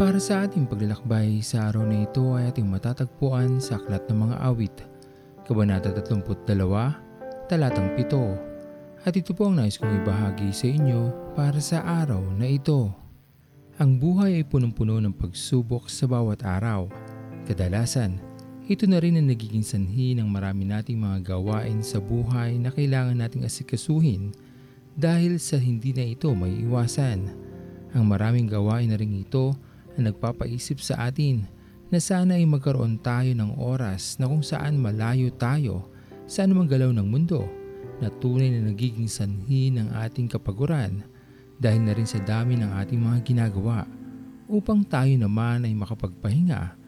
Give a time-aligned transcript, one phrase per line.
[0.00, 4.36] Para sa ating paglalakbay sa araw na ito ay ating matatagpuan sa Aklat ng Mga
[4.48, 4.76] Awit,
[5.44, 6.56] Kabanata 32,
[7.52, 9.04] Talatang 7.
[9.04, 11.00] At ito po ang nais kong ibahagi sa inyo
[11.36, 12.88] para sa araw na ito.
[13.76, 16.88] Ang buhay ay punong-puno ng pagsubok sa bawat araw.
[17.44, 18.24] Kadalasan,
[18.72, 23.20] ito na rin ang nagiging sanhi ng marami nating mga gawain sa buhay na kailangan
[23.20, 24.32] nating asikasuhin
[24.96, 27.28] dahil sa hindi na ito may iwasan.
[27.92, 31.46] Ang maraming gawain na rin ito ang nagpapaisip sa atin
[31.90, 35.90] na sana ay magkaroon tayo ng oras na kung saan malayo tayo
[36.30, 37.50] sa anumang galaw ng mundo
[37.98, 41.02] na tunay na nagiging sanhi ng ating kapaguran
[41.58, 43.84] dahil na rin sa dami ng ating mga ginagawa
[44.46, 46.78] upang tayo naman ay makapagpahinga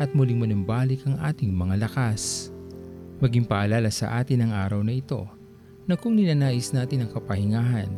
[0.00, 2.48] at muling manimbalik ang ating mga lakas.
[3.22, 5.28] Maging paalala sa atin ang araw na ito
[5.86, 7.90] na kung ninanais natin ang kapahingahan,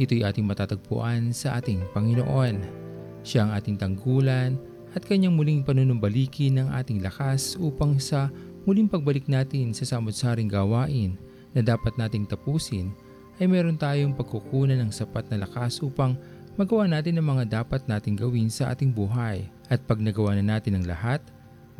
[0.00, 2.83] ito'y ating matatagpuan sa ating Panginoon.
[3.24, 4.60] Siya ang ating tanggulan
[4.92, 8.28] at kanyang muling panunumbalikin ng ating lakas upang sa
[8.68, 11.16] muling pagbalik natin sa samot-saring gawain
[11.56, 12.92] na dapat nating tapusin
[13.40, 16.14] ay meron tayong pagkukunan ng sapat na lakas upang
[16.54, 19.48] magawa natin ang mga dapat nating gawin sa ating buhay.
[19.72, 21.24] At pag nagawa na natin ang lahat,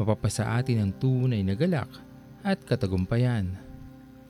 [0.01, 1.93] mapapasa atin ang tunay na galak
[2.41, 3.53] at katagumpayan.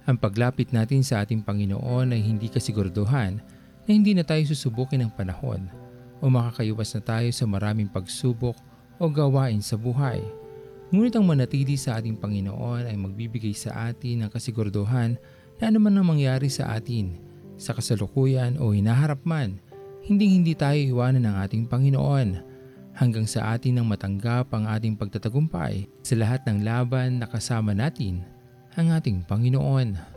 [0.04, 3.40] Ang paglapit natin sa ating Panginoon ay hindi kasiguraduhan
[3.86, 5.83] na hindi na tayo susubukin ng panahon
[6.24, 8.56] o makakaiwas na tayo sa maraming pagsubok
[8.96, 10.24] o gawain sa buhay.
[10.88, 15.20] Ngunit ang manatili sa ating Panginoon ay magbibigay sa atin ng kasiguraduhan
[15.60, 17.20] na anuman ang mangyari sa atin,
[17.60, 19.60] sa kasalukuyan o hinaharap man,
[20.04, 22.28] hindi hindi tayo iwanan ng ating Panginoon
[22.94, 28.22] hanggang sa atin nang matanggap ang ating pagtatagumpay sa lahat ng laban na kasama natin
[28.78, 30.13] ang ating Panginoon.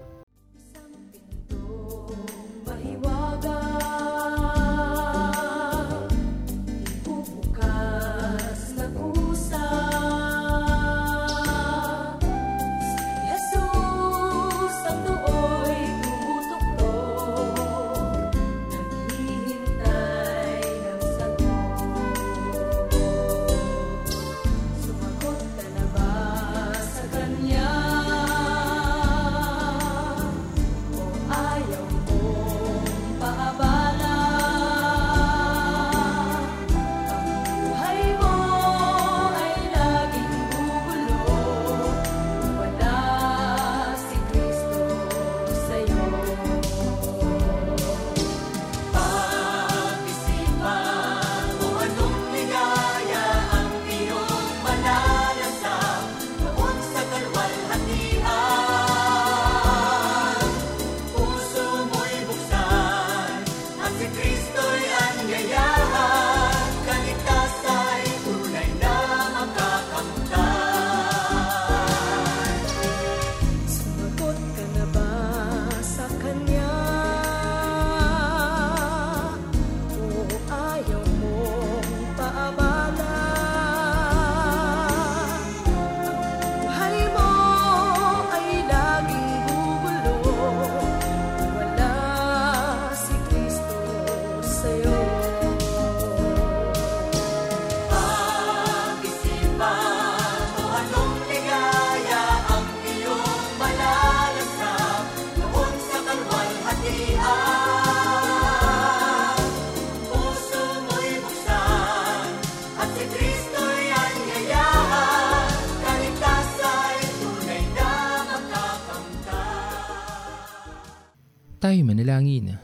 [121.68, 122.56] Tayo manalangin.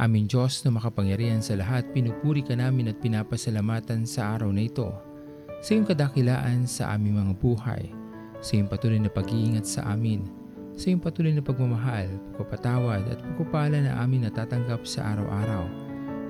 [0.00, 4.88] Aming Diyos na makapangyarihan sa lahat, pinupuri ka namin at pinapasalamatan sa araw na ito.
[5.60, 7.92] Sa iyong kadakilaan sa aming mga buhay,
[8.40, 10.24] sa iyong patuloy na pag-iingat sa amin,
[10.80, 12.08] sa iyong patuloy na pagmamahal,
[12.40, 15.68] pagpapatawad at pagpapala na amin natatanggap sa araw-araw.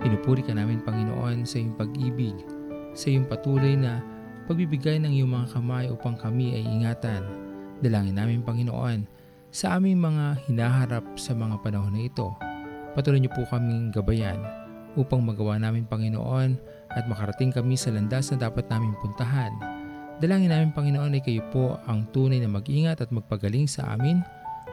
[0.02, 2.34] Pinupuri ka namin Panginoon sa iyong pag-ibig,
[2.98, 4.02] sa iyong patuloy na
[4.50, 7.22] pagbibigay ng iyong mga kamay upang kami ay ingatan.
[7.78, 9.06] Dalangin namin Panginoon
[9.48, 12.36] sa aming mga hinaharap sa mga panahon na ito.
[12.92, 14.40] Patuloy niyo po kaming gabayan
[14.98, 16.58] upang magawa namin Panginoon
[16.92, 19.52] at makarating kami sa landas na dapat namin puntahan.
[20.18, 24.20] Dalangin namin Panginoon ay kayo po ang tunay na mag-ingat at magpagaling sa amin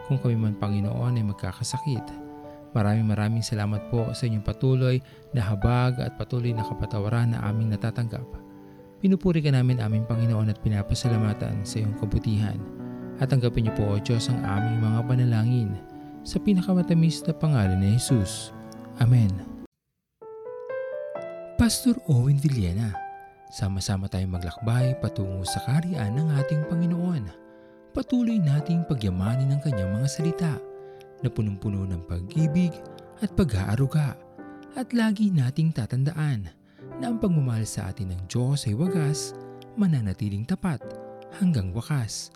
[0.09, 2.25] kung kami man Panginoon ay magkakasakit.
[2.75, 4.99] Maraming maraming salamat po sa inyong patuloy
[5.31, 8.27] na habag at patuloy na kapatawaran na aming natatanggap.
[8.99, 12.84] Pinupuri ka namin aming Panginoon at pinapasalamatan sa iyong kabutihan.
[13.19, 15.71] At tanggapin niyo po o Diyos ang aming mga panalangin
[16.25, 18.51] sa pinakamatamis na pangalan ni Jesus.
[18.99, 19.31] Amen.
[21.55, 23.05] Pastor Owen Villena,
[23.55, 27.23] Sama-sama tayong maglakbay patungo sa kariyan ng ating Panginoon.
[27.95, 30.53] Patuloy nating pagyamanin ang kanyang mga salita
[31.23, 32.75] na punong-puno ng pag-ibig
[33.23, 34.17] at pag-aaruga.
[34.75, 36.51] At lagi nating tatandaan
[36.99, 39.31] na ang pagmamahal sa atin ng Diyos ay wagas,
[39.79, 40.83] mananatiling tapat
[41.39, 42.35] hanggang wakas,